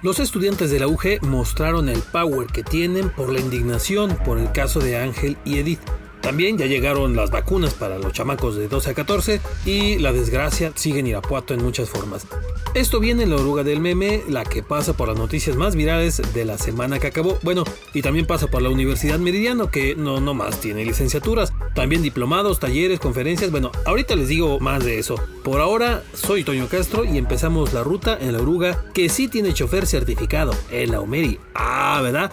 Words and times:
Los 0.00 0.20
estudiantes 0.20 0.70
de 0.70 0.78
la 0.78 0.86
UG 0.86 1.22
mostraron 1.22 1.88
el 1.88 1.98
power 1.98 2.46
que 2.46 2.62
tienen 2.62 3.10
por 3.10 3.32
la 3.32 3.40
indignación 3.40 4.16
por 4.24 4.38
el 4.38 4.52
caso 4.52 4.78
de 4.78 4.96
Ángel 4.96 5.36
y 5.44 5.58
Edith. 5.58 5.80
También 6.20 6.56
ya 6.56 6.66
llegaron 6.66 7.16
las 7.16 7.32
vacunas 7.32 7.74
para 7.74 7.98
los 7.98 8.12
chamacos 8.12 8.54
de 8.56 8.68
12 8.68 8.90
a 8.90 8.94
14 8.94 9.40
y 9.66 9.98
la 9.98 10.12
desgracia 10.12 10.72
sigue 10.76 11.00
en 11.00 11.08
Irapuato 11.08 11.52
en 11.52 11.64
muchas 11.64 11.88
formas. 11.88 12.28
Esto 12.74 13.00
viene 13.00 13.24
en 13.24 13.30
la 13.30 13.36
oruga 13.36 13.64
del 13.64 13.80
meme, 13.80 14.22
la 14.28 14.44
que 14.44 14.62
pasa 14.62 14.92
por 14.92 15.08
las 15.08 15.16
noticias 15.16 15.56
más 15.56 15.74
virales 15.74 16.22
de 16.32 16.44
la 16.44 16.58
semana 16.58 17.00
que 17.00 17.08
acabó. 17.08 17.38
Bueno, 17.42 17.64
y 17.92 18.02
también 18.02 18.26
pasa 18.26 18.46
por 18.46 18.62
la 18.62 18.68
Universidad 18.68 19.18
Meridiano, 19.18 19.70
que 19.70 19.96
no 19.96 20.20
nomás 20.20 20.60
tiene 20.60 20.84
licenciaturas, 20.84 21.52
también 21.78 22.02
diplomados, 22.02 22.58
talleres, 22.58 22.98
conferencias. 22.98 23.52
Bueno, 23.52 23.70
ahorita 23.86 24.16
les 24.16 24.26
digo 24.26 24.58
más 24.58 24.84
de 24.84 24.98
eso. 24.98 25.14
Por 25.44 25.60
ahora, 25.60 26.02
soy 26.12 26.42
Toño 26.42 26.66
Castro 26.68 27.04
y 27.04 27.16
empezamos 27.18 27.72
la 27.72 27.84
ruta 27.84 28.18
en 28.20 28.32
la 28.32 28.40
oruga, 28.40 28.84
que 28.92 29.08
sí 29.08 29.28
tiene 29.28 29.54
chofer 29.54 29.86
certificado, 29.86 30.52
en 30.72 30.90
la 30.90 31.00
Omeri. 31.00 31.38
Ah, 31.54 32.00
¿verdad? 32.02 32.32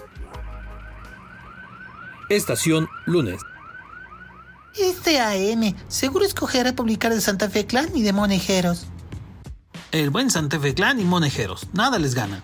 Estación 2.28 2.90
lunes. 3.06 3.40
Este 4.76 5.20
AM 5.20 5.76
seguro 5.90 6.26
escogerá 6.26 6.76
publicar 6.76 7.14
de 7.14 7.22
Santa 7.22 7.48
Fe 7.48 7.68
Clan 7.68 7.96
y 7.96 8.02
de 8.02 8.14
Monejeros. 8.14 8.88
El 9.92 10.10
buen 10.10 10.32
Santa 10.32 10.60
Fe 10.60 10.74
Clan 10.74 11.00
y 11.00 11.04
Monejeros, 11.04 11.68
nada 11.72 12.00
les 12.00 12.16
gana. 12.16 12.44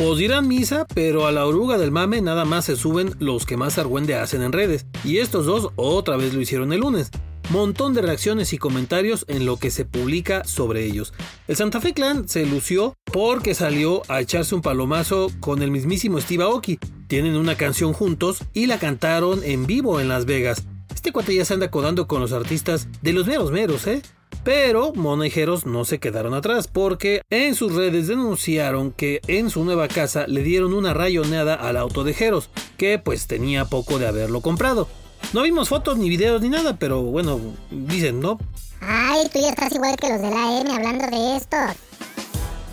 Pues 0.00 0.16
dirán 0.16 0.48
misa, 0.48 0.86
pero 0.94 1.26
a 1.26 1.30
la 1.30 1.44
oruga 1.44 1.76
del 1.76 1.90
mame 1.90 2.22
nada 2.22 2.46
más 2.46 2.64
se 2.64 2.74
suben 2.74 3.14
los 3.18 3.44
que 3.44 3.58
más 3.58 3.76
argüende 3.76 4.14
hacen 4.14 4.40
en 4.40 4.50
redes. 4.50 4.86
Y 5.04 5.18
estos 5.18 5.44
dos 5.44 5.72
otra 5.76 6.16
vez 6.16 6.32
lo 6.32 6.40
hicieron 6.40 6.72
el 6.72 6.80
lunes. 6.80 7.10
Montón 7.50 7.92
de 7.92 8.00
reacciones 8.00 8.54
y 8.54 8.58
comentarios 8.58 9.26
en 9.28 9.44
lo 9.44 9.58
que 9.58 9.70
se 9.70 9.84
publica 9.84 10.42
sobre 10.44 10.86
ellos. 10.86 11.12
El 11.48 11.56
Santa 11.56 11.82
Fe 11.82 11.92
Clan 11.92 12.30
se 12.30 12.46
lució 12.46 12.94
porque 13.12 13.54
salió 13.54 14.00
a 14.08 14.22
echarse 14.22 14.54
un 14.54 14.62
palomazo 14.62 15.30
con 15.38 15.60
el 15.60 15.70
mismísimo 15.70 16.18
Steve 16.18 16.44
Aoki. 16.44 16.78
Tienen 17.06 17.36
una 17.36 17.58
canción 17.58 17.92
juntos 17.92 18.42
y 18.54 18.68
la 18.68 18.78
cantaron 18.78 19.44
en 19.44 19.66
vivo 19.66 20.00
en 20.00 20.08
Las 20.08 20.24
Vegas. 20.24 20.64
Este 20.94 21.12
cuate 21.12 21.34
ya 21.34 21.44
se 21.44 21.52
anda 21.52 21.70
codando 21.70 22.06
con 22.06 22.22
los 22.22 22.32
artistas 22.32 22.88
de 23.02 23.12
los 23.12 23.26
meros 23.26 23.52
meros, 23.52 23.86
¿eh? 23.86 24.00
Pero 24.42 24.92
Monejeros 24.94 25.66
no 25.66 25.84
se 25.84 25.98
quedaron 25.98 26.32
atrás 26.32 26.66
porque 26.66 27.20
en 27.28 27.54
sus 27.54 27.74
redes 27.74 28.08
denunciaron 28.08 28.92
que 28.92 29.20
en 29.26 29.50
su 29.50 29.64
nueva 29.64 29.86
casa 29.88 30.26
le 30.26 30.42
dieron 30.42 30.72
una 30.72 30.94
rayoneada 30.94 31.54
al 31.54 31.76
auto 31.76 32.04
de 32.04 32.14
Jeros, 32.14 32.48
que 32.78 32.98
pues 32.98 33.26
tenía 33.26 33.66
poco 33.66 33.98
de 33.98 34.06
haberlo 34.06 34.40
comprado. 34.40 34.88
No 35.34 35.42
vimos 35.42 35.68
fotos 35.68 35.98
ni 35.98 36.08
videos 36.08 36.40
ni 36.40 36.48
nada, 36.48 36.76
pero 36.78 37.02
bueno, 37.02 37.38
dicen, 37.70 38.20
¿no? 38.20 38.38
Ay, 38.80 39.28
tú 39.30 39.38
ya 39.40 39.50
estás 39.50 39.72
igual 39.74 39.96
que 39.96 40.08
los 40.08 40.22
de 40.22 40.30
la 40.30 40.60
M 40.60 40.74
hablando 40.74 41.06
de 41.06 41.36
esto. 41.36 41.56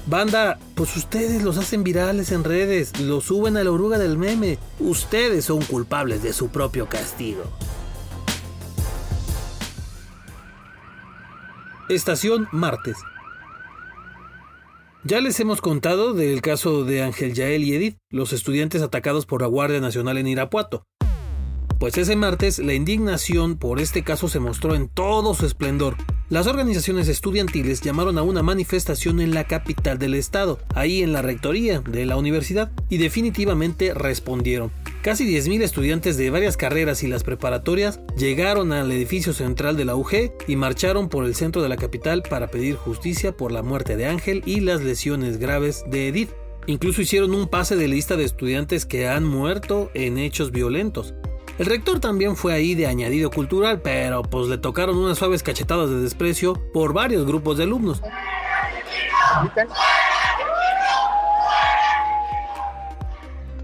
Banda, 0.05 0.57
pues 0.73 0.95
ustedes 0.95 1.43
los 1.43 1.57
hacen 1.57 1.83
virales 1.83 2.31
en 2.31 2.45
redes, 2.45 2.97
los 3.01 3.25
suben 3.25 3.57
a 3.57 3.63
la 3.65 3.71
oruga 3.71 3.97
del 3.97 4.17
meme. 4.17 4.57
Ustedes 4.79 5.43
son 5.43 5.61
culpables 5.65 6.23
de 6.23 6.31
su 6.31 6.47
propio 6.47 6.87
castigo. 6.87 7.43
Estación 11.89 12.49
Martes. 12.51 12.97
Ya 15.05 15.21
les 15.21 15.39
hemos 15.39 15.61
contado 15.61 16.13
del 16.13 16.41
caso 16.41 16.83
de 16.83 17.01
Ángel 17.01 17.33
Yael 17.33 17.63
y 17.63 17.75
Edith, 17.75 17.97
los 18.09 18.33
estudiantes 18.33 18.81
atacados 18.81 19.25
por 19.25 19.41
la 19.41 19.47
Guardia 19.47 19.79
Nacional 19.79 20.17
en 20.17 20.27
Irapuato. 20.27 20.83
Pues 21.79 21.97
ese 21.97 22.17
martes 22.17 22.59
la 22.59 22.73
indignación 22.73 23.55
por 23.55 23.79
este 23.79 24.03
caso 24.03 24.27
se 24.27 24.41
mostró 24.41 24.75
en 24.75 24.89
todo 24.89 25.33
su 25.33 25.45
esplendor. 25.45 25.95
Las 26.27 26.45
organizaciones 26.45 27.07
estudiantiles 27.07 27.79
llamaron 27.79 28.17
a 28.17 28.23
una 28.23 28.43
manifestación 28.43 29.21
en 29.21 29.33
la 29.33 29.45
capital 29.45 29.97
del 29.97 30.15
estado, 30.15 30.59
ahí 30.75 31.03
en 31.03 31.13
la 31.13 31.21
rectoría 31.21 31.79
de 31.79 32.05
la 32.05 32.17
universidad, 32.17 32.69
y 32.89 32.97
definitivamente 32.97 33.93
respondieron. 33.93 34.73
Casi 35.01 35.25
10.000 35.25 35.61
estudiantes 35.61 36.17
de 36.17 36.29
varias 36.29 36.57
carreras 36.57 37.01
y 37.03 37.07
las 37.07 37.23
preparatorias 37.23 38.01
llegaron 38.17 38.73
al 38.73 38.91
edificio 38.91 39.31
central 39.31 39.77
de 39.77 39.85
la 39.85 39.95
UG 39.95 40.33
y 40.47 40.55
marcharon 40.55 41.07
por 41.07 41.23
el 41.23 41.35
centro 41.35 41.61
de 41.61 41.69
la 41.69 41.77
capital 41.77 42.23
para 42.23 42.47
pedir 42.47 42.75
justicia 42.75 43.31
por 43.31 43.51
la 43.51 43.63
muerte 43.63 43.95
de 43.95 44.07
Ángel 44.07 44.43
y 44.45 44.59
las 44.59 44.81
lesiones 44.81 45.37
graves 45.37 45.85
de 45.87 46.09
Edith. 46.09 46.31
Incluso 46.65 47.01
hicieron 47.01 47.33
un 47.33 47.47
pase 47.47 47.77
de 47.77 47.87
lista 47.87 48.17
de 48.17 48.25
estudiantes 48.25 48.85
que 48.85 49.07
han 49.07 49.23
muerto 49.23 49.89
en 49.93 50.17
hechos 50.17 50.51
violentos. 50.51 51.13
El 51.57 51.67
rector 51.67 51.99
también 51.99 52.35
fue 52.35 52.53
ahí 52.53 52.75
de 52.75 52.87
añadido 52.87 53.31
cultural, 53.31 53.81
pero 53.81 54.23
pues 54.23 54.47
le 54.47 54.57
tocaron 54.57 54.97
unas 54.97 55.17
suaves 55.17 55.41
cachetadas 55.41 55.89
de 55.89 56.01
desprecio 56.01 56.53
por 56.73 56.91
varios 56.93 57.25
grupos 57.25 57.57
de 57.57 57.63
alumnos. 57.63 58.01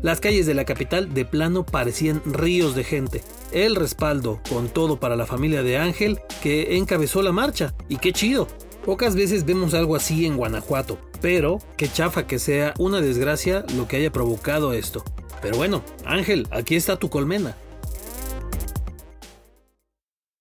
Las 0.04 0.20
calles 0.20 0.46
de 0.46 0.54
la 0.54 0.66
capital 0.66 1.14
de 1.14 1.24
plano 1.24 1.66
parecían 1.66 2.22
ríos 2.26 2.76
de 2.76 2.84
gente. 2.84 3.24
El 3.54 3.78
respaldo 3.78 4.42
con 4.50 4.68
todo 4.68 5.00
para 5.00 5.16
la 5.16 5.26
familia 5.26 5.64
de 5.64 5.78
Ángel 5.78 6.20
que 6.42 6.76
encabezó 6.76 7.22
la 7.22 7.32
marcha. 7.32 7.74
Y 7.88 7.98
qué 7.98 8.12
chido. 8.12 8.50
Pocas 8.86 9.16
veces 9.16 9.46
vemos 9.46 9.74
algo 9.74 9.96
así 9.96 10.26
en 10.26 10.36
Guanajuato, 10.36 11.00
pero 11.22 11.60
qué 11.78 11.88
chafa 11.88 12.28
que 12.28 12.38
sea 12.38 12.74
una 12.78 13.00
desgracia 13.00 13.64
lo 13.78 13.88
que 13.88 13.96
haya 13.96 14.12
provocado 14.12 14.74
esto. 14.74 15.06
Pero 15.42 15.56
bueno, 15.56 15.86
Ángel, 16.06 16.50
aquí 16.52 16.76
está 16.76 16.98
tu 16.98 17.10
colmena 17.10 17.56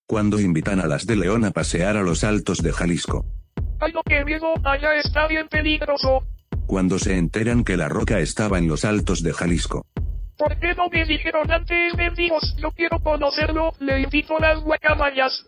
cuando 0.05 0.39
invitan 0.39 0.79
a 0.79 0.85
las 0.85 1.07
de 1.07 1.15
León 1.15 1.43
a 1.43 1.49
pasear 1.49 1.97
a 1.97 2.03
los 2.03 2.23
altos 2.23 2.61
de 2.61 2.71
Jalisco. 2.71 3.25
¡Ay, 3.79 3.91
no, 3.93 4.01
qué 4.05 4.23
miedo! 4.23 4.53
Allá 4.63 4.99
está 4.99 5.27
bien 5.27 5.47
peligroso. 5.47 6.23
Cuando 6.67 6.99
se 6.99 7.17
enteran 7.17 7.63
que 7.63 7.77
la 7.77 7.89
roca 7.89 8.19
estaba 8.19 8.57
en 8.57 8.67
los 8.67 8.85
altos 8.85 9.21
de 9.23 9.33
Jalisco. 9.33 9.85
¿Por 10.37 10.59
qué 10.59 10.73
no 10.75 10.89
me 10.89 11.05
dijeron 11.05 11.49
antes, 11.51 11.95
mendigos? 11.95 12.55
Yo 12.57 12.71
quiero 12.71 12.99
conocerlo, 12.99 13.73
le 13.79 14.01
invito 14.01 14.39
las 14.39 14.61
guacamayas. 14.61 15.45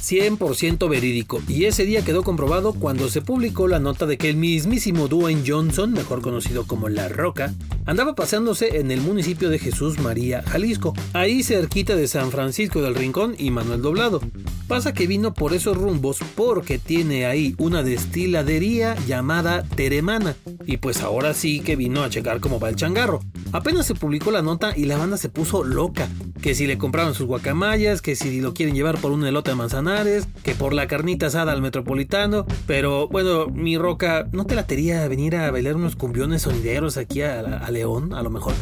100% 0.00 0.88
verídico, 0.88 1.42
y 1.46 1.66
ese 1.66 1.84
día 1.84 2.04
quedó 2.04 2.22
comprobado 2.22 2.72
cuando 2.72 3.08
se 3.08 3.22
publicó 3.22 3.68
la 3.68 3.78
nota 3.78 4.06
de 4.06 4.18
que 4.18 4.30
el 4.30 4.36
mismísimo 4.36 5.08
Dwayne 5.08 5.44
Johnson, 5.46 5.92
mejor 5.92 6.22
conocido 6.22 6.66
como 6.66 6.88
La 6.88 7.08
Roca, 7.08 7.54
andaba 7.86 8.14
paseándose 8.14 8.78
en 8.78 8.90
el 8.90 9.00
municipio 9.00 9.50
de 9.50 9.58
Jesús 9.58 9.98
María, 9.98 10.42
Jalisco, 10.42 10.94
ahí 11.12 11.42
cerquita 11.42 11.96
de 11.96 12.08
San 12.08 12.30
Francisco 12.30 12.82
del 12.82 12.94
Rincón 12.94 13.34
y 13.38 13.50
Manuel 13.50 13.82
Doblado. 13.82 14.20
Pasa 14.68 14.94
que 14.94 15.06
vino 15.06 15.34
por 15.34 15.52
esos 15.52 15.76
rumbos 15.76 16.18
porque 16.34 16.78
tiene 16.78 17.26
ahí 17.26 17.54
una 17.58 17.82
destiladería 17.82 18.96
llamada 19.06 19.64
Teremana, 19.64 20.36
y 20.66 20.78
pues 20.78 21.02
ahora 21.02 21.34
sí 21.34 21.60
que 21.60 21.76
vino 21.76 22.02
a 22.02 22.10
checar 22.10 22.40
cómo 22.40 22.60
va 22.60 22.68
el 22.68 22.76
changarro. 22.76 23.20
Apenas 23.52 23.86
se 23.86 23.94
publicó 23.94 24.30
la 24.30 24.42
nota 24.42 24.72
y 24.76 24.84
la 24.84 24.96
banda 24.96 25.16
se 25.16 25.28
puso 25.28 25.64
loca, 25.64 26.08
que 26.40 26.54
si 26.54 26.66
le 26.66 26.78
compraron 26.78 27.14
sus 27.14 27.26
guacamayas, 27.26 28.02
que 28.02 28.16
si 28.16 28.40
lo 28.40 28.54
quieren 28.54 28.74
llevar 28.74 28.98
por 28.98 29.12
un 29.12 29.24
elote 29.26 29.50
de 29.50 29.56
manzanares, 29.56 30.26
que 30.42 30.54
por 30.54 30.72
la 30.72 30.86
carnita 30.86 31.26
asada 31.26 31.52
al 31.52 31.62
metropolitano. 31.62 32.46
Pero 32.66 33.08
bueno, 33.08 33.48
mi 33.48 33.76
roca, 33.76 34.28
¿no 34.32 34.44
te 34.44 34.54
latería 34.54 35.06
venir 35.08 35.36
a 35.36 35.50
bailar 35.50 35.76
unos 35.76 35.96
cumbiones 35.96 36.42
sonideros 36.42 36.96
aquí 36.96 37.22
a, 37.22 37.40
a 37.40 37.70
León, 37.70 38.14
a 38.14 38.22
lo 38.22 38.30
mejor? 38.30 38.54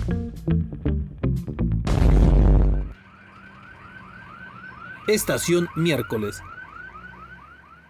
Estación 5.06 5.68
miércoles. 5.76 6.42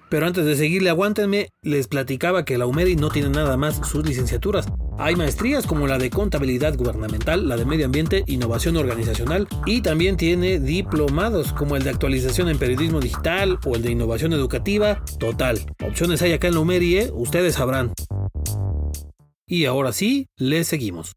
Pero 0.09 0.26
antes 0.26 0.44
de 0.44 0.56
seguirle, 0.56 0.88
aguántenme, 0.88 1.50
les 1.62 1.87
platicaba 1.87 2.44
que 2.44 2.56
la 2.56 2.66
UMERI 2.66 2.97
no 2.97 3.10
tiene 3.10 3.28
nada 3.28 3.56
más 3.56 3.76
sus 3.87 4.06
licenciaturas. 4.06 4.66
Hay 5.00 5.14
maestrías 5.14 5.64
como 5.64 5.86
la 5.86 5.97
de 5.97 6.10
contabilidad 6.10 6.76
gubernamental, 6.76 7.48
la 7.48 7.56
de 7.56 7.64
medio 7.64 7.86
ambiente, 7.86 8.25
innovación 8.26 8.76
organizacional 8.76 9.47
y 9.64 9.81
también 9.81 10.16
tiene 10.16 10.59
diplomados 10.59 11.53
como 11.53 11.76
el 11.76 11.84
de 11.84 11.91
actualización 11.91 12.48
en 12.48 12.59
periodismo 12.59 12.98
digital 12.98 13.60
o 13.64 13.76
el 13.76 13.82
de 13.82 13.92
innovación 13.92 14.32
educativa. 14.32 15.04
Total, 15.20 15.60
opciones 15.87 16.20
hay 16.22 16.32
acá 16.32 16.48
en 16.48 16.54
la 16.54 16.60
UMERI, 16.60 16.97
¿eh? 16.98 17.11
ustedes 17.14 17.55
sabrán. 17.55 17.93
Y 19.46 19.67
ahora 19.67 19.93
sí, 19.93 20.26
les 20.37 20.67
seguimos. 20.67 21.12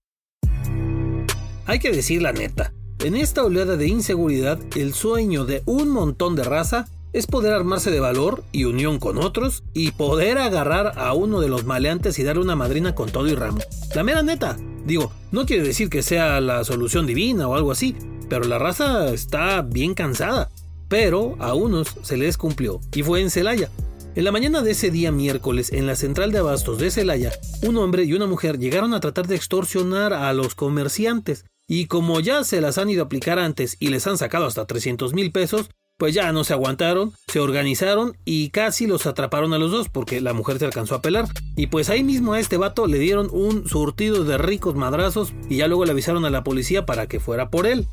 Hay 1.66 1.80
que 1.80 1.92
decir 1.92 2.22
la 2.22 2.34
neta, 2.34 2.74
en 3.04 3.16
esta 3.16 3.44
oleada 3.44 3.78
de 3.78 3.88
inseguridad, 3.88 4.60
el 4.76 4.94
sueño 4.94 5.46
de 5.46 5.64
un 5.66 5.90
montón 5.90 6.36
de 6.36 6.44
raza 6.44 6.88
es 7.14 7.28
poder 7.28 7.54
armarse 7.54 7.92
de 7.92 8.00
valor 8.00 8.44
y 8.52 8.66
unión 8.66 9.00
con 9.00 9.18
otros 9.18 9.64
y 9.74 9.92
poder 9.92 10.38
agarrar 10.38 10.94
a 10.98 11.14
uno 11.14 11.42
de 11.42 11.50
los 11.50 11.66
maleantes 11.66 12.18
y 12.20 12.24
darle 12.24 12.42
una 12.42 12.56
madrina 12.56 12.96
con 12.96 13.10
todo 13.12 13.28
y 13.28 13.36
ramo. 13.36 13.60
La 13.94 14.04
mera 14.04 14.24
neta. 14.24 14.58
Digo, 14.86 15.12
no 15.32 15.46
quiere 15.46 15.64
decir 15.64 15.90
que 15.90 16.02
sea 16.02 16.42
la 16.42 16.64
solución 16.64 17.06
divina 17.06 17.48
o 17.48 17.56
algo 17.56 17.72
así, 17.72 17.96
pero 18.30 18.46
la 18.46 18.58
raza 18.58 19.14
está 19.14 19.62
bien 19.62 19.94
cansada. 19.94 20.50
Pero 20.88 21.36
a 21.40 21.54
unos 21.54 21.96
se 22.02 22.18
les 22.18 22.38
cumplió 22.38 22.82
y 22.94 23.04
fue 23.04 23.22
en 23.22 23.30
Celaya. 23.30 23.70
En 24.14 24.26
la 24.26 24.32
mañana 24.34 24.62
de 24.62 24.72
ese 24.72 24.92
día 24.92 25.12
miércoles, 25.12 25.72
en 25.72 25.88
la 25.88 25.96
central 25.96 26.34
de 26.34 26.40
abastos 26.40 26.80
de 26.80 26.92
Celaya, 26.92 27.32
un 27.62 27.78
hombre 27.78 28.04
y 28.04 28.14
una 28.14 28.26
mujer 28.26 28.60
llegaron 28.60 28.94
a 28.94 29.00
tratar 29.00 29.28
de 29.28 29.36
extorsionar 29.36 30.12
a 30.12 30.34
los 30.34 30.54
comerciantes. 30.54 31.46
Y 31.66 31.86
como 31.86 32.20
ya 32.20 32.44
se 32.44 32.60
las 32.60 32.78
han 32.78 32.90
ido 32.90 33.04
a 33.04 33.06
aplicar 33.06 33.40
antes 33.40 33.78
y 33.80 33.88
les 33.88 34.06
han 34.08 34.18
sacado 34.18 34.46
hasta 34.46 34.66
300 34.66 35.14
mil 35.14 35.32
pesos, 35.32 35.70
Pues 36.02 36.16
ya 36.16 36.32
no 36.32 36.44
se 36.44 36.54
aguantaron, 36.54 37.14
se 37.28 37.40
organizaron 37.40 38.18
y 38.26 38.50
casi 38.50 38.88
los 38.88 39.06
atraparon 39.06 39.54
a 39.54 39.60
los 39.60 39.70
dos 39.70 39.88
porque 39.88 40.20
la 40.20 40.34
mujer 40.34 40.58
se 40.58 40.66
alcanzó 40.66 40.96
a 40.96 41.02
pelar. 41.04 41.28
Y 41.56 41.68
pues 41.68 41.92
ahí 41.92 42.02
mismo 42.02 42.34
a 42.34 42.40
este 42.40 42.58
vato 42.58 42.88
le 42.88 42.98
dieron 42.98 43.30
un 43.32 43.70
surtido 43.70 44.24
de 44.24 44.40
ricos 44.40 44.74
madrazos 44.74 45.32
y 45.48 45.58
ya 45.58 45.68
luego 45.68 45.86
le 45.86 45.92
avisaron 45.92 46.26
a 46.26 46.32
la 46.32 46.44
policía 46.44 46.88
para 46.88 47.06
que 47.06 47.20
fuera 47.20 47.52
por 47.52 47.68
él. 47.68 47.86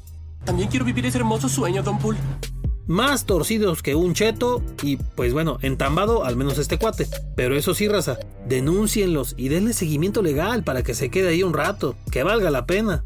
También 0.46 0.70
quiero 0.70 0.86
vivir 0.86 1.04
ese 1.04 1.18
hermoso 1.18 1.50
sueño, 1.50 1.82
Don 1.82 1.98
Pool. 1.98 2.16
Más 2.86 3.26
torcidos 3.26 3.82
que 3.82 3.94
un 3.94 4.14
cheto 4.14 4.62
y 4.82 4.96
pues 4.96 5.34
bueno, 5.34 5.58
entambado 5.60 6.24
al 6.24 6.34
menos 6.34 6.56
este 6.56 6.78
cuate. 6.78 7.06
Pero 7.36 7.56
eso 7.56 7.74
sí, 7.74 7.88
raza, 7.88 8.18
denúncienlos 8.46 9.34
y 9.36 9.50
denle 9.50 9.74
seguimiento 9.74 10.22
legal 10.22 10.64
para 10.64 10.82
que 10.82 10.94
se 10.94 11.10
quede 11.10 11.28
ahí 11.28 11.42
un 11.42 11.52
rato, 11.52 11.94
que 12.10 12.22
valga 12.22 12.50
la 12.50 12.64
pena. 12.64 13.04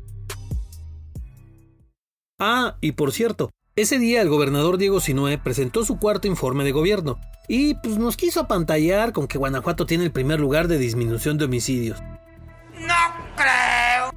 Ah, 2.39 2.77
y 2.81 2.93
por 2.93 3.11
cierto, 3.11 3.51
ese 3.75 3.99
día 3.99 4.21
el 4.21 4.29
gobernador 4.29 4.77
Diego 4.77 5.01
Sinue 5.01 5.39
presentó 5.39 5.85
su 5.85 5.99
cuarto 5.99 6.29
informe 6.29 6.65
de 6.65 6.73
gobierno 6.73 7.19
y 7.49 7.75
pues 7.75 7.97
nos 7.97 8.17
quiso 8.17 8.41
apantallar 8.41 9.13
con 9.13 9.27
que 9.27 9.39
Guanajuato 9.39 9.87
tiene 9.87 10.05
el 10.05 10.13
primer 10.13 10.41
lugar 10.41 10.69
de 10.69 10.79
disminución 10.79 11.39
de 11.39 11.47
homicidios. 11.47 11.99
No 12.79 12.95
creo. 13.37 14.13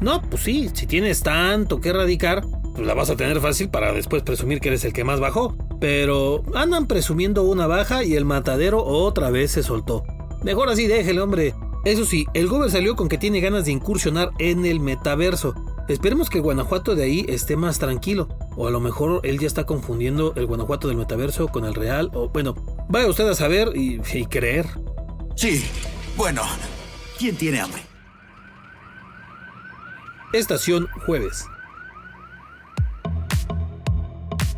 No, 0.00 0.22
pues 0.22 0.42
sí, 0.42 0.70
si 0.72 0.86
tienes 0.86 1.22
tanto 1.22 1.80
que 1.80 1.90
erradicar, 1.90 2.44
pues 2.74 2.86
la 2.86 2.94
vas 2.94 3.10
a 3.10 3.16
tener 3.16 3.40
fácil 3.40 3.68
para 3.68 3.92
después 3.92 4.22
presumir 4.22 4.60
que 4.60 4.68
eres 4.68 4.84
el 4.84 4.92
que 4.92 5.04
más 5.04 5.20
bajó. 5.20 5.56
Pero 5.80 6.42
andan 6.54 6.86
presumiendo 6.86 7.42
una 7.42 7.66
baja 7.66 8.04
y 8.04 8.14
el 8.14 8.24
matadero 8.24 8.84
otra 8.84 9.30
vez 9.30 9.50
se 9.50 9.62
soltó. 9.62 10.04
Mejor 10.42 10.68
así 10.68 10.86
déjele, 10.86 11.20
hombre. 11.20 11.54
Eso 11.84 12.04
sí, 12.04 12.26
el 12.34 12.46
gobernador 12.46 12.72
salió 12.72 12.96
con 12.96 13.08
que 13.08 13.18
tiene 13.18 13.40
ganas 13.40 13.64
de 13.64 13.72
incursionar 13.72 14.30
en 14.38 14.66
el 14.66 14.80
metaverso. 14.80 15.54
Esperemos 15.90 16.30
que 16.30 16.38
Guanajuato 16.38 16.94
de 16.94 17.02
ahí 17.02 17.26
esté 17.28 17.56
más 17.56 17.80
tranquilo. 17.80 18.28
O 18.54 18.68
a 18.68 18.70
lo 18.70 18.78
mejor 18.78 19.22
él 19.24 19.40
ya 19.40 19.48
está 19.48 19.66
confundiendo 19.66 20.32
el 20.36 20.46
Guanajuato 20.46 20.86
del 20.86 20.96
metaverso 20.96 21.48
con 21.48 21.64
el 21.64 21.74
real. 21.74 22.12
O 22.14 22.28
bueno, 22.28 22.54
vaya 22.88 23.08
usted 23.08 23.28
a 23.28 23.34
saber 23.34 23.72
y, 23.74 24.00
y 24.12 24.26
creer. 24.26 24.66
Sí, 25.34 25.64
bueno. 26.16 26.42
¿Quién 27.18 27.34
tiene 27.34 27.60
hambre? 27.60 27.82
Estación 30.32 30.86
Jueves. 31.06 31.44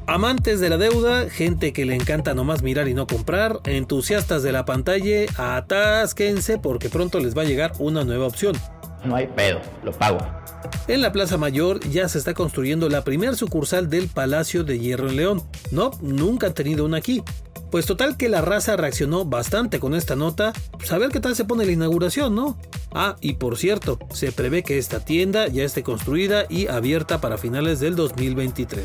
Amantes 0.06 0.61
de 0.61 0.69
la 0.69 0.76
deuda, 0.76 1.31
gente 1.31 1.73
que 1.73 1.87
le 1.87 1.94
encanta 1.94 2.34
nomás 2.34 2.62
mirar 2.62 2.88
y 2.88 2.94
no 2.94 3.06
comprar, 3.06 3.61
entusiastas 3.64 4.43
de 4.43 4.52
la 4.52 4.67
pantalla, 4.67 5.25
atásquense 5.38 6.58
porque 6.58 6.90
pronto 6.90 7.20
les 7.20 7.34
va 7.34 7.40
a 7.40 7.46
llegar 7.46 7.73
una 7.79 8.05
nueva 8.05 8.26
opción. 8.26 8.55
No 9.02 9.17
hay 9.17 9.29
pedo, 9.29 9.62
lo 9.82 9.93
pago. 9.93 10.42
En 10.88 11.00
la 11.00 11.12
Plaza 11.12 11.38
Mayor 11.38 11.81
ya 11.88 12.09
se 12.09 12.19
está 12.19 12.35
construyendo 12.35 12.88
la 12.88 13.05
primer 13.05 13.37
sucursal 13.37 13.88
del 13.88 14.09
Palacio 14.09 14.64
de 14.64 14.79
Hierro 14.79 15.09
en 15.09 15.17
León. 15.17 15.43
No, 15.70 15.93
nunca 16.00 16.49
han 16.49 16.55
tenido 16.55 16.85
una 16.85 16.99
aquí. 16.99 17.23
Pues 17.70 17.87
total 17.87 18.17
que 18.17 18.29
la 18.29 18.43
raza 18.43 18.76
reaccionó 18.76 19.25
bastante 19.25 19.81
con 19.81 19.94
esta 19.94 20.17
nota. 20.17 20.53
Pues 20.73 20.93
a 20.93 20.99
ver 20.99 21.11
qué 21.11 21.20
tal 21.20 21.37
se 21.37 21.44
pone 21.44 21.64
la 21.64 21.73
inauguración, 21.73 22.35
¿no? 22.35 22.59
Ah, 22.93 23.17
y 23.20 23.35
por 23.35 23.56
cierto, 23.56 23.99
se 24.12 24.32
prevé 24.32 24.62
que 24.62 24.76
esta 24.76 25.05
tienda 25.05 25.49
ya 25.49 25.64
esté 25.64 25.82
construida 25.82 26.44
y 26.50 26.67
abierta 26.67 27.20
para 27.20 27.38
finales 27.38 27.81
del 27.81 27.97
2023. 27.97 28.85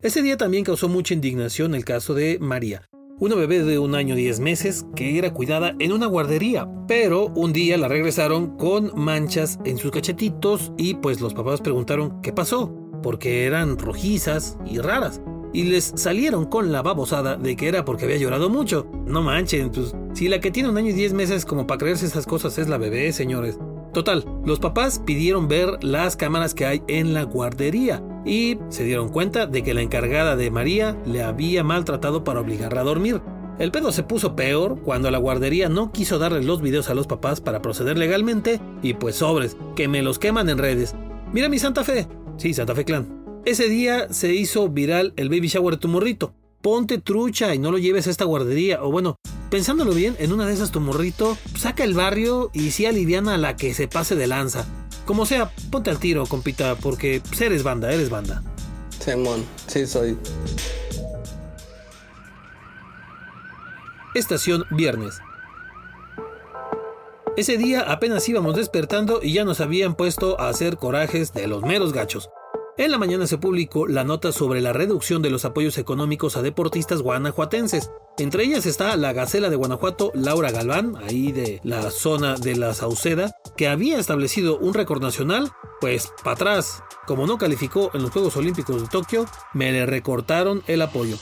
Ese 0.00 0.22
día 0.22 0.36
también 0.36 0.62
causó 0.62 0.88
mucha 0.88 1.14
indignación 1.14 1.74
el 1.74 1.84
caso 1.84 2.14
de 2.14 2.38
María, 2.38 2.88
una 3.20 3.34
bebé 3.34 3.62
de 3.64 3.78
un 3.78 3.94
año 3.94 4.16
y 4.16 4.22
diez 4.22 4.40
meses 4.40 4.86
que 4.94 5.18
era 5.18 5.32
cuidada 5.32 5.74
en 5.78 5.92
una 5.92 6.06
guardería, 6.06 6.68
pero 6.86 7.26
un 7.26 7.52
día 7.52 7.76
la 7.76 7.88
regresaron 7.88 8.56
con 8.56 8.92
manchas 8.94 9.58
en 9.64 9.78
sus 9.78 9.90
cachetitos 9.90 10.72
y 10.76 10.94
pues 10.94 11.20
los 11.20 11.34
papás 11.34 11.60
preguntaron 11.60 12.20
qué 12.22 12.32
pasó, 12.32 12.72
porque 13.02 13.44
eran 13.44 13.78
rojizas 13.78 14.56
y 14.64 14.78
raras. 14.78 15.20
Y 15.52 15.64
les 15.64 15.92
salieron 15.96 16.44
con 16.44 16.72
la 16.72 16.82
babosada 16.82 17.36
de 17.36 17.56
que 17.56 17.68
era 17.68 17.84
porque 17.84 18.04
había 18.04 18.18
llorado 18.18 18.50
mucho. 18.50 18.86
No 19.06 19.22
manchen, 19.22 19.70
pues 19.70 19.94
si 20.12 20.28
la 20.28 20.40
que 20.40 20.50
tiene 20.50 20.68
un 20.68 20.76
año 20.76 20.90
y 20.90 20.92
diez 20.92 21.14
meses 21.14 21.44
como 21.44 21.66
para 21.66 21.78
creerse 21.78 22.06
esas 22.06 22.26
cosas 22.26 22.58
es 22.58 22.68
la 22.68 22.76
bebé, 22.76 23.12
señores. 23.12 23.58
Total, 23.94 24.24
los 24.44 24.60
papás 24.60 25.00
pidieron 25.04 25.48
ver 25.48 25.82
las 25.82 26.16
cámaras 26.16 26.54
que 26.54 26.66
hay 26.66 26.82
en 26.86 27.14
la 27.14 27.22
guardería 27.22 28.02
y 28.28 28.58
se 28.68 28.84
dieron 28.84 29.08
cuenta 29.08 29.46
de 29.46 29.62
que 29.62 29.74
la 29.74 29.80
encargada 29.80 30.36
de 30.36 30.50
María 30.50 30.96
le 31.06 31.22
había 31.22 31.64
maltratado 31.64 32.22
para 32.24 32.40
obligarla 32.40 32.82
a 32.82 32.84
dormir. 32.84 33.22
El 33.58 33.72
pedo 33.72 33.90
se 33.90 34.04
puso 34.04 34.36
peor 34.36 34.80
cuando 34.82 35.10
la 35.10 35.18
guardería 35.18 35.68
no 35.68 35.90
quiso 35.90 36.18
darle 36.18 36.42
los 36.42 36.62
videos 36.62 36.90
a 36.90 36.94
los 36.94 37.08
papás 37.08 37.40
para 37.40 37.62
proceder 37.62 37.98
legalmente 37.98 38.60
y 38.82 38.94
pues 38.94 39.16
sobres, 39.16 39.56
que 39.74 39.88
me 39.88 40.02
los 40.02 40.18
queman 40.18 40.48
en 40.48 40.58
redes. 40.58 40.94
Mira 41.32 41.48
mi 41.48 41.58
Santa 41.58 41.82
Fe. 41.82 42.06
Sí, 42.36 42.54
Santa 42.54 42.74
Fe 42.74 42.84
Clan. 42.84 43.40
Ese 43.44 43.68
día 43.68 44.12
se 44.12 44.34
hizo 44.34 44.68
viral 44.68 45.14
el 45.16 45.30
baby 45.30 45.48
shower 45.48 45.74
de 45.74 45.80
tu 45.80 45.88
morrito. 45.88 46.34
Ponte 46.60 46.98
trucha 46.98 47.54
y 47.54 47.58
no 47.58 47.72
lo 47.72 47.78
lleves 47.78 48.06
a 48.06 48.10
esta 48.10 48.26
guardería. 48.26 48.82
O 48.84 48.92
bueno, 48.92 49.16
pensándolo 49.50 49.92
bien, 49.92 50.14
en 50.18 50.32
una 50.32 50.46
de 50.46 50.52
esas 50.52 50.70
tu 50.70 50.80
morrito 50.80 51.36
saca 51.56 51.82
el 51.82 51.94
barrio 51.94 52.50
y 52.52 52.70
sí 52.72 52.84
aliviana 52.84 53.34
a 53.34 53.38
la 53.38 53.56
que 53.56 53.74
se 53.74 53.88
pase 53.88 54.14
de 54.14 54.26
lanza. 54.26 54.66
Como 55.08 55.24
sea, 55.24 55.50
ponte 55.70 55.88
al 55.88 55.98
tiro, 55.98 56.26
compita, 56.26 56.74
porque 56.74 57.22
pues, 57.26 57.40
eres 57.40 57.62
banda, 57.62 57.90
eres 57.90 58.10
banda. 58.10 58.42
Simón, 59.00 59.42
sí 59.66 59.86
soy. 59.86 60.18
Estación 64.14 64.66
Viernes. 64.70 65.18
Ese 67.38 67.56
día 67.56 67.90
apenas 67.90 68.28
íbamos 68.28 68.54
despertando 68.54 69.20
y 69.22 69.32
ya 69.32 69.46
nos 69.46 69.62
habían 69.62 69.94
puesto 69.94 70.38
a 70.38 70.50
hacer 70.50 70.76
corajes 70.76 71.32
de 71.32 71.48
los 71.48 71.62
meros 71.62 71.94
gachos. 71.94 72.28
En 72.76 72.90
la 72.90 72.98
mañana 72.98 73.26
se 73.26 73.38
publicó 73.38 73.86
la 73.86 74.04
nota 74.04 74.30
sobre 74.30 74.60
la 74.60 74.74
reducción 74.74 75.22
de 75.22 75.30
los 75.30 75.46
apoyos 75.46 75.78
económicos 75.78 76.36
a 76.36 76.42
deportistas 76.42 77.00
guanajuatenses. 77.00 77.90
Entre 78.18 78.42
ellas 78.42 78.66
está 78.66 78.96
la 78.96 79.12
Gacela 79.12 79.48
de 79.48 79.54
Guanajuato, 79.54 80.10
Laura 80.12 80.50
Galván, 80.50 80.96
ahí 80.96 81.30
de 81.30 81.60
la 81.62 81.92
zona 81.92 82.34
de 82.34 82.56
la 82.56 82.74
Sauceda, 82.74 83.30
que 83.56 83.68
había 83.68 83.96
establecido 83.96 84.58
un 84.58 84.74
récord 84.74 85.00
nacional, 85.00 85.52
pues 85.80 86.12
para 86.24 86.34
atrás. 86.34 86.82
Como 87.06 87.28
no 87.28 87.38
calificó 87.38 87.92
en 87.94 88.02
los 88.02 88.10
Juegos 88.10 88.36
Olímpicos 88.36 88.82
de 88.82 88.88
Tokio, 88.88 89.24
me 89.54 89.70
le 89.70 89.86
recortaron 89.86 90.64
el 90.66 90.82
apoyo. 90.82 91.16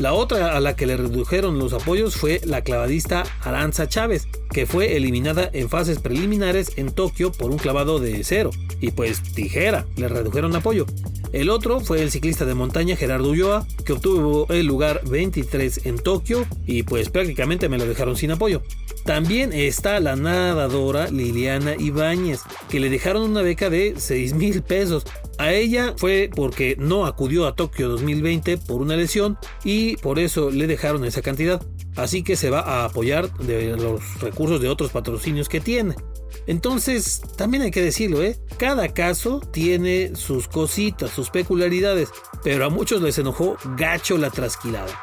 La 0.00 0.12
otra 0.12 0.56
a 0.56 0.60
la 0.60 0.74
que 0.74 0.86
le 0.86 0.96
redujeron 0.96 1.58
los 1.58 1.72
apoyos 1.72 2.16
fue 2.16 2.40
la 2.42 2.62
clavadista 2.64 3.22
Aranza 3.42 3.86
Chávez, 3.86 4.26
que 4.50 4.66
fue 4.66 4.96
eliminada 4.96 5.48
en 5.52 5.68
fases 5.68 6.00
preliminares 6.00 6.72
en 6.78 6.90
Tokio 6.90 7.30
por 7.30 7.52
un 7.52 7.58
clavado 7.58 8.00
de 8.00 8.24
cero. 8.24 8.50
Y 8.80 8.90
pues 8.90 9.22
tijera, 9.34 9.86
le 9.96 10.08
redujeron 10.08 10.56
apoyo. 10.56 10.86
El 11.32 11.48
otro 11.48 11.80
fue 11.80 12.02
el 12.02 12.10
ciclista 12.10 12.44
de 12.44 12.54
montaña 12.54 12.96
Gerardo 12.96 13.30
Ulloa, 13.30 13.66
que 13.84 13.92
obtuvo 13.92 14.46
el 14.50 14.66
lugar 14.66 15.02
23 15.08 15.86
en 15.86 15.98
Tokio 15.98 16.44
y 16.66 16.82
pues 16.82 17.08
prácticamente 17.08 17.68
me 17.68 17.78
lo 17.78 17.86
dejaron 17.86 18.16
sin 18.16 18.32
apoyo. 18.32 18.62
También 19.04 19.52
está 19.52 20.00
la 20.00 20.16
nadadora 20.16 21.08
Liliana 21.08 21.74
Ibáñez, 21.78 22.40
que 22.68 22.80
le 22.80 22.90
dejaron 22.90 23.30
una 23.30 23.42
beca 23.42 23.70
de 23.70 23.94
6 23.96 24.34
mil 24.34 24.62
pesos. 24.62 25.04
A 25.38 25.52
ella 25.52 25.94
fue 25.96 26.30
porque 26.34 26.76
no 26.78 27.06
acudió 27.06 27.46
a 27.46 27.54
Tokio 27.54 27.88
2020 27.88 28.58
por 28.58 28.82
una 28.82 28.96
lesión 28.96 29.38
y 29.64 29.96
por 29.98 30.18
eso 30.18 30.50
le 30.50 30.66
dejaron 30.66 31.04
esa 31.04 31.22
cantidad. 31.22 31.62
Así 31.96 32.22
que 32.22 32.36
se 32.36 32.50
va 32.50 32.60
a 32.60 32.84
apoyar 32.84 33.32
de 33.38 33.76
los 33.76 34.20
recursos 34.20 34.60
de 34.60 34.68
otros 34.68 34.90
patrocinios 34.90 35.48
que 35.48 35.60
tiene. 35.60 35.94
Entonces, 36.46 37.22
también 37.36 37.62
hay 37.62 37.70
que 37.70 37.82
decirlo, 37.82 38.22
¿eh? 38.22 38.38
Cada 38.58 38.88
caso 38.88 39.40
tiene 39.40 40.16
sus 40.16 40.48
cositas, 40.48 41.10
sus 41.10 41.30
peculiaridades, 41.30 42.10
pero 42.42 42.64
a 42.64 42.70
muchos 42.70 43.02
les 43.02 43.18
enojó 43.18 43.56
gacho 43.76 44.18
la 44.18 44.30
trasquilada. 44.30 45.00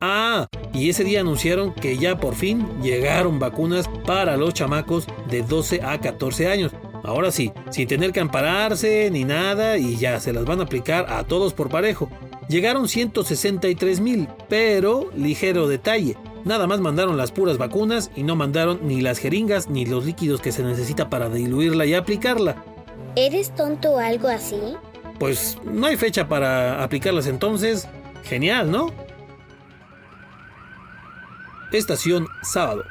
Ah, 0.00 0.48
y 0.74 0.90
ese 0.90 1.04
día 1.04 1.20
anunciaron 1.20 1.72
que 1.74 1.96
ya 1.96 2.18
por 2.18 2.34
fin 2.34 2.66
llegaron 2.82 3.38
vacunas 3.38 3.88
para 4.04 4.36
los 4.36 4.52
chamacos 4.52 5.06
de 5.30 5.42
12 5.42 5.82
a 5.82 6.00
14 6.00 6.48
años. 6.48 6.72
Ahora 7.04 7.30
sí, 7.30 7.52
sin 7.70 7.86
tener 7.86 8.12
que 8.12 8.18
ampararse 8.18 9.08
ni 9.12 9.24
nada 9.24 9.78
y 9.78 9.96
ya 9.96 10.18
se 10.18 10.32
las 10.32 10.44
van 10.44 10.58
a 10.60 10.64
aplicar 10.64 11.06
a 11.08 11.22
todos 11.24 11.54
por 11.54 11.68
parejo. 11.68 12.10
Llegaron 12.48 12.88
163 12.88 14.00
mil, 14.00 14.28
pero 14.48 15.08
ligero 15.16 15.68
detalle. 15.68 16.16
Nada 16.44 16.66
más 16.66 16.80
mandaron 16.80 17.16
las 17.16 17.30
puras 17.30 17.58
vacunas 17.58 18.10
y 18.16 18.24
no 18.24 18.34
mandaron 18.34 18.80
ni 18.82 19.00
las 19.00 19.18
jeringas 19.18 19.68
ni 19.68 19.86
los 19.86 20.04
líquidos 20.04 20.40
que 20.40 20.52
se 20.52 20.64
necesita 20.64 21.08
para 21.08 21.28
diluirla 21.28 21.86
y 21.86 21.94
aplicarla. 21.94 22.64
¿Eres 23.14 23.54
tonto 23.54 23.92
o 23.92 23.98
algo 23.98 24.28
así? 24.28 24.60
Pues 25.18 25.58
no 25.64 25.86
hay 25.86 25.96
fecha 25.96 26.28
para 26.28 26.82
aplicarlas 26.82 27.26
entonces. 27.26 27.88
Genial, 28.24 28.70
¿no? 28.70 28.92
Estación 31.72 32.26
sábado. 32.42 32.84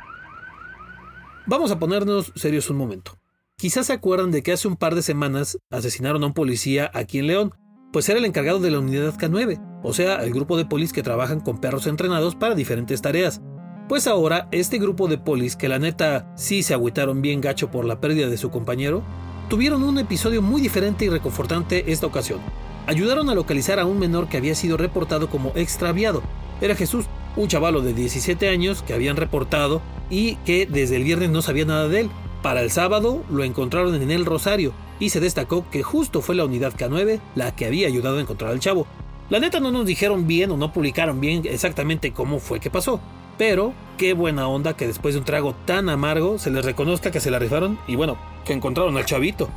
Vamos 1.45 1.71
a 1.71 1.79
ponernos 1.79 2.31
serios 2.35 2.69
un 2.69 2.77
momento. 2.77 3.17
Quizás 3.57 3.87
se 3.87 3.93
acuerdan 3.93 4.31
de 4.31 4.41
que 4.41 4.53
hace 4.53 4.67
un 4.67 4.75
par 4.75 4.95
de 4.95 5.01
semanas 5.01 5.57
asesinaron 5.69 6.23
a 6.23 6.27
un 6.27 6.33
policía 6.33 6.89
aquí 6.93 7.19
en 7.19 7.27
León, 7.27 7.53
pues 7.91 8.07
era 8.07 8.19
el 8.19 8.25
encargado 8.25 8.59
de 8.59 8.71
la 8.71 8.79
unidad 8.79 9.15
K9, 9.15 9.81
o 9.83 9.93
sea, 9.93 10.23
el 10.23 10.33
grupo 10.33 10.57
de 10.57 10.65
polis 10.65 10.93
que 10.93 11.03
trabajan 11.03 11.41
con 11.41 11.59
perros 11.59 11.87
entrenados 11.87 12.35
para 12.35 12.55
diferentes 12.55 13.01
tareas. 13.01 13.41
Pues 13.89 14.07
ahora, 14.07 14.47
este 14.51 14.79
grupo 14.79 15.09
de 15.09 15.17
polis, 15.17 15.57
que 15.57 15.67
la 15.67 15.79
neta 15.79 16.31
sí 16.35 16.63
se 16.63 16.73
agüitaron 16.73 17.21
bien 17.21 17.41
gacho 17.41 17.69
por 17.69 17.83
la 17.83 17.99
pérdida 17.99 18.29
de 18.29 18.37
su 18.37 18.49
compañero, 18.49 19.03
tuvieron 19.49 19.83
un 19.83 19.99
episodio 19.99 20.41
muy 20.41 20.61
diferente 20.61 21.03
y 21.03 21.09
reconfortante 21.09 21.91
esta 21.91 22.07
ocasión. 22.07 22.39
Ayudaron 22.87 23.29
a 23.29 23.35
localizar 23.35 23.79
a 23.79 23.85
un 23.85 23.99
menor 23.99 24.29
que 24.29 24.37
había 24.37 24.55
sido 24.55 24.77
reportado 24.77 25.29
como 25.29 25.51
extraviado. 25.55 26.23
Era 26.61 26.75
Jesús, 26.75 27.05
un 27.35 27.49
chavalo 27.49 27.81
de 27.81 27.93
17 27.93 28.47
años 28.47 28.81
que 28.81 28.93
habían 28.93 29.17
reportado 29.17 29.81
y 30.09 30.35
que 30.37 30.65
desde 30.65 30.95
el 30.95 31.03
viernes 31.03 31.29
no 31.29 31.41
sabía 31.41 31.65
nada 31.65 31.89
de 31.89 32.01
él. 32.01 32.11
Para 32.41 32.61
el 32.61 32.71
sábado 32.71 33.23
lo 33.29 33.43
encontraron 33.43 33.95
en 33.95 34.09
el 34.09 34.25
Rosario 34.25 34.73
y 35.01 35.09
se 35.09 35.19
destacó 35.19 35.67
que 35.69 35.81
justo 35.83 36.21
fue 36.21 36.35
la 36.35 36.45
unidad 36.45 36.75
K9 36.75 37.19
la 37.35 37.53
que 37.55 37.65
había 37.65 37.87
ayudado 37.87 38.19
a 38.19 38.21
encontrar 38.21 38.51
al 38.51 38.59
chavo. 38.59 38.85
La 39.29 39.39
neta 39.39 39.59
no 39.59 39.71
nos 39.71 39.85
dijeron 39.87 40.27
bien 40.27 40.51
o 40.51 40.57
no 40.57 40.71
publicaron 40.71 41.19
bien 41.19 41.41
exactamente 41.45 42.13
cómo 42.13 42.39
fue 42.39 42.59
que 42.59 42.69
pasó, 42.69 43.01
pero 43.37 43.73
qué 43.97 44.13
buena 44.13 44.47
onda 44.47 44.77
que 44.77 44.85
después 44.85 45.15
de 45.15 45.19
un 45.19 45.25
trago 45.25 45.55
tan 45.65 45.89
amargo 45.89 46.37
se 46.37 46.51
les 46.51 46.63
reconozca 46.63 47.09
que 47.09 47.19
se 47.19 47.31
la 47.31 47.39
rifaron 47.39 47.79
y 47.87 47.95
bueno, 47.95 48.15
que 48.45 48.53
encontraron 48.53 48.95
al 48.95 49.05
chavito. 49.05 49.49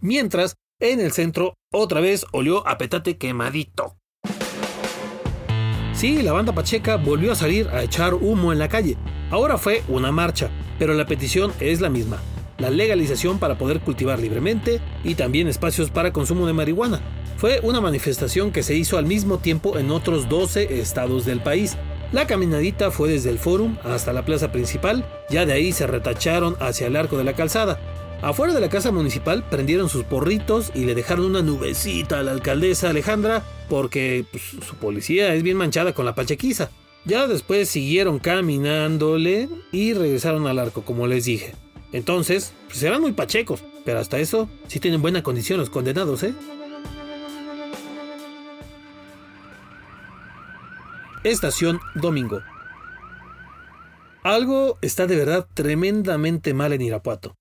Mientras, 0.00 0.54
en 0.80 1.00
el 1.00 1.12
centro, 1.12 1.54
otra 1.70 2.00
vez 2.00 2.24
olió 2.32 2.66
a 2.66 2.78
petate 2.78 3.18
quemadito. 3.18 3.96
Sí, 5.92 6.22
la 6.22 6.32
banda 6.32 6.54
Pacheca 6.54 6.96
volvió 6.96 7.32
a 7.32 7.34
salir 7.34 7.68
a 7.68 7.82
echar 7.82 8.14
humo 8.14 8.52
en 8.52 8.58
la 8.58 8.68
calle. 8.68 8.96
Ahora 9.30 9.58
fue 9.58 9.82
una 9.88 10.10
marcha, 10.10 10.48
pero 10.78 10.94
la 10.94 11.04
petición 11.04 11.52
es 11.60 11.82
la 11.82 11.90
misma. 11.90 12.18
La 12.58 12.70
legalización 12.70 13.38
para 13.38 13.56
poder 13.56 13.80
cultivar 13.80 14.18
libremente 14.18 14.80
y 15.04 15.14
también 15.14 15.46
espacios 15.46 15.90
para 15.90 16.12
consumo 16.12 16.46
de 16.46 16.52
marihuana. 16.52 17.00
Fue 17.36 17.60
una 17.62 17.80
manifestación 17.80 18.50
que 18.50 18.64
se 18.64 18.74
hizo 18.74 18.98
al 18.98 19.06
mismo 19.06 19.38
tiempo 19.38 19.78
en 19.78 19.92
otros 19.92 20.28
12 20.28 20.80
estados 20.80 21.24
del 21.24 21.40
país. 21.40 21.76
La 22.10 22.26
caminadita 22.26 22.90
fue 22.90 23.10
desde 23.10 23.30
el 23.30 23.38
Fórum 23.38 23.76
hasta 23.84 24.12
la 24.12 24.24
plaza 24.24 24.50
principal, 24.50 25.04
ya 25.30 25.46
de 25.46 25.52
ahí 25.52 25.70
se 25.70 25.86
retacharon 25.86 26.56
hacia 26.58 26.88
el 26.88 26.96
arco 26.96 27.16
de 27.16 27.24
la 27.24 27.34
calzada. 27.34 27.78
Afuera 28.22 28.52
de 28.52 28.60
la 28.60 28.68
casa 28.68 28.90
municipal 28.90 29.44
prendieron 29.48 29.88
sus 29.88 30.02
porritos 30.02 30.72
y 30.74 30.84
le 30.84 30.96
dejaron 30.96 31.26
una 31.26 31.42
nubecita 31.42 32.18
a 32.18 32.24
la 32.24 32.32
alcaldesa 32.32 32.90
Alejandra 32.90 33.44
porque 33.68 34.24
pues, 34.32 34.42
su 34.66 34.74
policía 34.74 35.32
es 35.32 35.44
bien 35.44 35.56
manchada 35.56 35.92
con 35.92 36.06
la 36.06 36.16
pachequiza. 36.16 36.70
Ya 37.04 37.28
después 37.28 37.68
siguieron 37.68 38.18
caminándole 38.18 39.48
y 39.70 39.94
regresaron 39.94 40.48
al 40.48 40.58
arco, 40.58 40.82
como 40.82 41.06
les 41.06 41.26
dije. 41.26 41.54
Entonces, 41.92 42.52
pues 42.66 42.82
eran 42.82 43.00
muy 43.00 43.12
pachecos, 43.12 43.64
pero 43.84 43.98
hasta 43.98 44.18
eso 44.18 44.48
sí 44.66 44.80
tienen 44.80 45.00
buena 45.00 45.22
condición 45.22 45.58
los 45.58 45.70
condenados, 45.70 46.22
¿eh? 46.22 46.34
Estación 51.24 51.80
Domingo. 51.94 52.40
Algo 54.22 54.78
está 54.82 55.06
de 55.06 55.16
verdad 55.16 55.46
tremendamente 55.54 56.54
mal 56.54 56.72
en 56.72 56.82
Irapuato. 56.82 57.34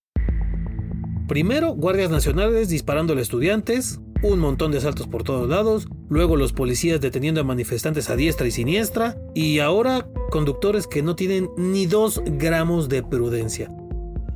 Primero, 1.28 1.74
guardias 1.74 2.10
nacionales 2.10 2.70
disparándole 2.70 3.20
a 3.20 3.24
estudiantes, 3.24 4.00
un 4.24 4.40
montón 4.40 4.72
de 4.72 4.78
asaltos 4.78 5.08
por 5.08 5.24
todos 5.24 5.50
lados, 5.50 5.88
luego 6.10 6.38
los 6.38 6.54
policías 6.54 7.02
deteniendo 7.02 7.42
a 7.42 7.44
manifestantes 7.44 8.10
a 8.10 8.16
diestra 8.16 8.48
y 8.48 8.52
siniestra, 8.52 9.18
y 9.36 9.60
ahora 9.60 10.08
conductores 10.32 10.88
que 10.88 11.04
no 11.04 11.16
tienen 11.16 11.50
ni 11.58 11.86
dos 11.86 12.22
gramos 12.26 12.88
de 12.88 13.04
prudencia. 13.04 13.70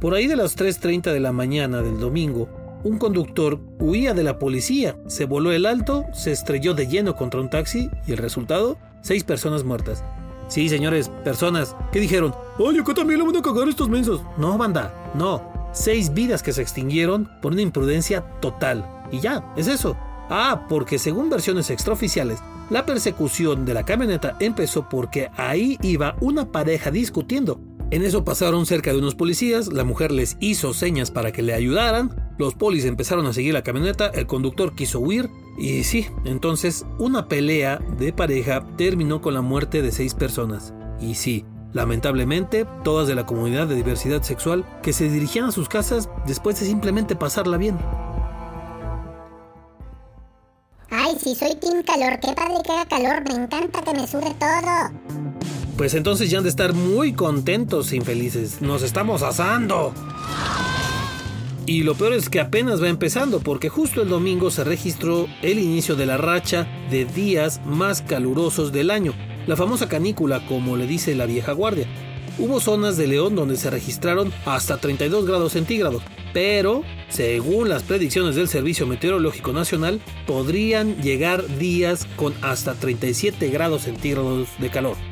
Por 0.02 0.16
ahí 0.16 0.26
de 0.26 0.36
las 0.36 0.58
3.30 0.58 1.14
de 1.14 1.20
la 1.20 1.32
mañana 1.32 1.84
del 1.84 2.00
domingo, 2.00 2.50
un 2.84 2.98
conductor 2.98 3.60
huía 3.80 4.16
de 4.16 4.24
la 4.24 4.40
policía, 4.40 4.98
se 5.06 5.26
voló 5.26 5.52
el 5.52 5.68
alto, 5.68 6.06
se 6.12 6.32
estrelló 6.32 6.74
de 6.74 6.88
lleno 6.88 7.16
contra 7.16 7.40
un 7.40 7.52
taxi 7.52 7.92
y 8.08 8.12
el 8.12 8.18
resultado, 8.18 8.80
seis 9.02 9.24
personas 9.24 9.64
muertas. 9.64 10.04
Sí, 10.48 10.70
señores, 10.70 11.10
personas, 11.24 11.76
¿qué 11.92 12.00
dijeron? 12.00 12.34
Oye, 12.58 12.80
acá 12.80 12.96
también 12.96 13.20
le 13.20 13.28
van 13.28 13.36
a 13.36 13.42
cagar 13.44 13.70
estos 13.70 13.90
mensos. 13.90 14.22
No, 14.38 14.58
banda, 14.58 14.92
no 15.14 15.52
seis 15.72 16.14
vidas 16.14 16.44
que 16.44 16.52
se 16.52 16.62
extinguieron 16.62 17.30
por 17.42 17.54
una 17.54 17.62
imprudencia 17.62 18.22
total. 18.42 18.86
Y 19.12 19.20
ya, 19.20 19.54
es 19.56 19.68
eso. 19.68 19.96
Ah, 20.30 20.66
porque 20.70 20.98
según 20.98 21.30
versiones 21.30 21.70
extraoficiales, 21.70 22.40
la 22.70 22.86
persecución 22.86 23.66
de 23.66 23.74
la 23.74 23.84
camioneta 23.84 24.38
empezó 24.40 24.88
porque 24.88 25.30
ahí 25.36 25.78
iba 25.82 26.16
una 26.22 26.52
pareja 26.52 26.90
discutiendo. 26.90 27.60
En 27.92 28.04
eso 28.04 28.24
pasaron 28.24 28.66
cerca 28.66 28.94
de 28.94 29.00
unos 29.00 29.16
policías, 29.16 29.68
la 29.68 29.84
mujer 29.84 30.14
les 30.14 30.38
hizo 30.40 30.74
señas 30.74 31.12
para 31.12 31.34
que 31.34 31.42
le 31.42 31.54
ayudaran, 31.54 32.34
los 32.38 32.56
polis 32.56 32.86
empezaron 32.86 33.26
a 33.26 33.34
seguir 33.34 33.54
la 33.54 33.64
camioneta, 33.64 34.08
el 34.08 34.28
conductor 34.28 34.74
quiso 34.76 35.02
huir 35.02 35.30
y 35.58 35.84
sí, 35.84 36.08
entonces 36.24 36.86
una 37.00 37.28
pelea 37.28 37.80
de 37.98 38.14
pareja 38.14 38.66
terminó 38.78 39.22
con 39.22 39.34
la 39.34 39.42
muerte 39.42 39.82
de 39.82 39.92
seis 39.92 40.14
personas. 40.14 40.74
Y 41.02 41.16
sí, 41.16 41.46
Lamentablemente, 41.74 42.66
todas 42.84 43.08
de 43.08 43.16
la 43.16 43.26
comunidad 43.26 43.66
de 43.66 43.76
diversidad 43.76 44.22
sexual 44.24 44.66
que 44.84 44.92
se 44.92 45.10
dirigían 45.10 45.46
a 45.46 45.52
sus 45.52 45.70
casas 45.70 46.10
después 46.28 46.60
de 46.60 46.66
simplemente 46.66 47.16
pasarla 47.16 47.56
bien. 47.56 47.78
Ay, 50.90 51.16
si 51.18 51.34
soy 51.34 51.56
Team 51.56 51.84
Calor, 51.84 52.20
qué 52.20 52.34
padre 52.34 52.56
que 52.66 52.72
haga 52.74 52.86
calor, 52.86 53.24
me 53.24 53.44
encanta 53.44 53.82
que 53.82 53.94
me 53.94 54.06
sude 54.06 54.36
todo. 54.38 55.31
Pues 55.82 55.96
entonces 55.96 56.30
ya 56.30 56.38
han 56.38 56.44
de 56.44 56.52
estar 56.52 56.76
muy 56.76 57.14
contentos, 57.14 57.92
infelices. 57.92 58.62
Nos 58.62 58.84
estamos 58.84 59.24
asando. 59.24 59.96
Y 61.66 61.82
lo 61.82 61.96
peor 61.96 62.14
es 62.14 62.30
que 62.30 62.40
apenas 62.40 62.84
va 62.84 62.88
empezando, 62.88 63.40
porque 63.40 63.68
justo 63.68 64.04
el 64.04 64.10
domingo 64.10 64.52
se 64.52 64.64
registró 64.64 65.26
el 65.42 65.58
inicio 65.58 65.96
de 65.96 66.06
la 66.06 66.18
racha 66.18 66.68
de 66.92 67.06
días 67.06 67.62
más 67.66 68.04
calurosos 68.04 68.72
del 68.72 68.92
año 68.92 69.16
la 69.48 69.56
famosa 69.56 69.90
canícula, 69.90 70.46
como 70.46 70.78
le 70.78 70.86
dice 70.86 71.16
la 71.16 71.26
vieja 71.26 71.54
guardia. 71.54 71.88
Hubo 72.38 72.60
zonas 72.60 72.96
de 72.96 73.08
León 73.08 73.36
donde 73.36 73.58
se 73.58 73.72
registraron 73.72 74.32
hasta 74.46 74.78
32 74.78 75.26
grados 75.26 75.54
centígrados, 75.54 76.04
pero, 76.32 76.84
según 77.10 77.70
las 77.70 77.82
predicciones 77.82 78.36
del 78.36 78.50
Servicio 78.50 78.86
Meteorológico 78.86 79.52
Nacional, 79.52 80.00
podrían 80.28 81.02
llegar 81.02 81.58
días 81.58 82.06
con 82.18 82.36
hasta 82.44 82.76
37 82.76 83.50
grados 83.50 83.82
centígrados 83.82 84.48
de 84.60 84.70
calor. 84.70 85.11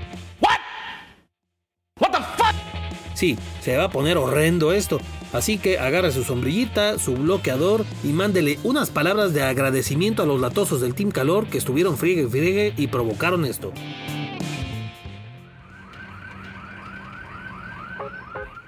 Sí, 3.20 3.38
se 3.60 3.76
va 3.76 3.84
a 3.84 3.90
poner 3.90 4.18
horrendo 4.18 4.72
esto. 4.72 4.98
Así 5.34 5.58
que 5.58 5.78
agarre 5.78 6.14
su 6.14 6.24
sombrillita, 6.24 6.98
su 6.98 7.16
bloqueador 7.16 7.84
y 8.02 8.14
mándele 8.14 8.60
unas 8.64 8.92
palabras 8.92 9.34
de 9.34 9.44
agradecimiento 9.44 10.24
a 10.24 10.26
los 10.26 10.40
latosos 10.40 10.80
del 10.80 10.96
Team 10.96 11.12
Calor 11.12 11.48
que 11.48 11.58
estuvieron 11.58 11.98
friegue 11.98 12.22
y 12.22 12.28
friegue 12.28 12.74
y 12.78 12.88
provocaron 12.88 13.44
esto. 13.44 13.74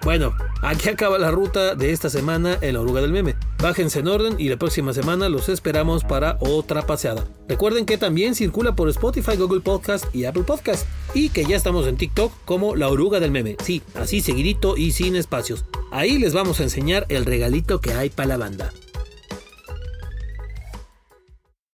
Bueno, 0.03 0.35
aquí 0.61 0.89
acaba 0.89 1.17
la 1.17 1.31
ruta 1.31 1.75
de 1.75 1.93
esta 1.93 2.09
semana 2.09 2.57
en 2.59 2.73
la 2.73 2.81
oruga 2.81 2.99
del 2.99 3.13
meme. 3.13 3.37
Bájense 3.61 3.99
en 3.99 4.07
orden 4.07 4.35
y 4.39 4.49
la 4.49 4.57
próxima 4.57 4.91
semana 4.91 5.29
los 5.29 5.47
esperamos 5.47 6.03
para 6.03 6.37
otra 6.39 6.81
paseada. 6.87 7.25
Recuerden 7.47 7.85
que 7.85 7.99
también 7.99 8.33
circula 8.33 8.75
por 8.75 8.89
Spotify, 8.89 9.35
Google 9.37 9.61
Podcast 9.61 10.05
y 10.15 10.25
Apple 10.25 10.43
Podcast. 10.43 10.87
Y 11.13 11.29
que 11.29 11.45
ya 11.45 11.57
estamos 11.57 11.85
en 11.85 11.95
TikTok 11.95 12.33
como 12.43 12.75
la 12.75 12.89
oruga 12.89 13.19
del 13.19 13.29
meme. 13.29 13.57
Sí, 13.63 13.83
así 13.93 14.21
seguidito 14.21 14.77
y 14.77 14.93
sin 14.93 15.15
espacios. 15.15 15.63
Ahí 15.91 16.17
les 16.17 16.33
vamos 16.33 16.59
a 16.59 16.63
enseñar 16.63 17.05
el 17.09 17.23
regalito 17.23 17.81
que 17.81 17.93
hay 17.93 18.09
para 18.09 18.29
la 18.29 18.37
banda. 18.37 18.73